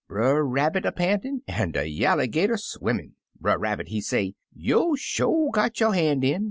Brer 0.07 0.43
Rabbit 0.43 0.83
a 0.83 0.91
pantin', 0.91 1.43
an' 1.47 1.73
de 1.73 1.85
Yalligater 1.85 2.57
swimmin'; 2.57 3.13
Brer 3.39 3.59
Rabbit 3.59 3.89
he 3.89 4.01
say," 4.01 4.33
Yo' 4.67 4.95
sho 4.95 5.51
got 5.53 5.79
yo' 5.79 5.91
han' 5.91 6.23
in. 6.23 6.39